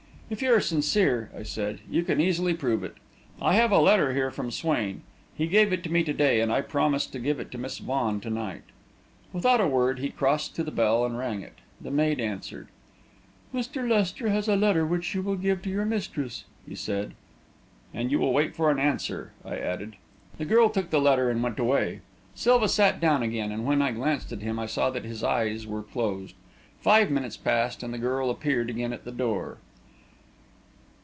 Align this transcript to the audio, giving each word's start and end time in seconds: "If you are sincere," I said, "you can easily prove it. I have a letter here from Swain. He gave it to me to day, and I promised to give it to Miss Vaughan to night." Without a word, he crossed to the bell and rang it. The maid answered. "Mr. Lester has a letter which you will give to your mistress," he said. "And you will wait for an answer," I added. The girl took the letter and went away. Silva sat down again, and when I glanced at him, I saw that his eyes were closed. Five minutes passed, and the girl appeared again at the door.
"If 0.33 0.41
you 0.41 0.53
are 0.53 0.61
sincere," 0.61 1.29
I 1.37 1.43
said, 1.43 1.79
"you 1.89 2.03
can 2.03 2.21
easily 2.21 2.53
prove 2.53 2.85
it. 2.85 2.95
I 3.41 3.53
have 3.55 3.69
a 3.69 3.79
letter 3.81 4.13
here 4.13 4.31
from 4.31 4.49
Swain. 4.49 5.01
He 5.35 5.45
gave 5.45 5.73
it 5.73 5.83
to 5.83 5.91
me 5.91 6.05
to 6.05 6.13
day, 6.13 6.39
and 6.39 6.49
I 6.53 6.61
promised 6.61 7.11
to 7.11 7.19
give 7.19 7.37
it 7.37 7.51
to 7.51 7.57
Miss 7.57 7.79
Vaughan 7.79 8.21
to 8.21 8.29
night." 8.29 8.61
Without 9.33 9.59
a 9.59 9.67
word, 9.67 9.99
he 9.99 10.09
crossed 10.09 10.55
to 10.55 10.63
the 10.63 10.71
bell 10.71 11.03
and 11.03 11.17
rang 11.17 11.41
it. 11.41 11.55
The 11.81 11.91
maid 11.91 12.21
answered. 12.21 12.69
"Mr. 13.53 13.85
Lester 13.85 14.29
has 14.29 14.47
a 14.47 14.55
letter 14.55 14.85
which 14.87 15.13
you 15.13 15.21
will 15.21 15.35
give 15.35 15.61
to 15.63 15.69
your 15.69 15.83
mistress," 15.83 16.45
he 16.65 16.75
said. 16.75 17.13
"And 17.93 18.09
you 18.09 18.17
will 18.17 18.31
wait 18.31 18.55
for 18.55 18.71
an 18.71 18.79
answer," 18.79 19.33
I 19.43 19.57
added. 19.57 19.97
The 20.37 20.45
girl 20.45 20.69
took 20.69 20.91
the 20.91 21.01
letter 21.01 21.29
and 21.29 21.43
went 21.43 21.59
away. 21.59 21.99
Silva 22.35 22.69
sat 22.69 23.01
down 23.01 23.21
again, 23.21 23.51
and 23.51 23.65
when 23.65 23.81
I 23.81 23.91
glanced 23.91 24.31
at 24.31 24.43
him, 24.43 24.59
I 24.59 24.65
saw 24.65 24.91
that 24.91 25.03
his 25.03 25.25
eyes 25.25 25.67
were 25.67 25.83
closed. 25.83 26.35
Five 26.79 27.11
minutes 27.11 27.35
passed, 27.35 27.83
and 27.83 27.93
the 27.93 27.97
girl 27.97 28.29
appeared 28.29 28.69
again 28.69 28.93
at 28.93 29.03
the 29.03 29.11
door. 29.11 29.57